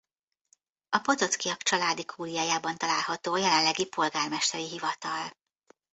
[0.89, 5.31] A Potoczky-ak családi kúriájában található a jelenlegi Polgármesteri Hivatal.